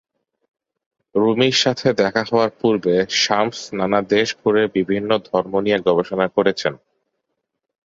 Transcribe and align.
রুমির 1.15 1.57
সাথে 1.63 1.87
দেখা 2.01 2.23
হওয়ার 2.29 2.51
পুর্বে 2.59 2.95
শামস 3.21 3.59
নানা 3.79 3.99
দেশ 4.13 4.27
ঘুরে 4.39 4.63
বিভিন্ন 4.77 5.09
ধর্ম 5.27 5.53
নিয়ে 5.65 5.79
গবেষণা 5.87 6.27
করেছেন। 6.35 6.73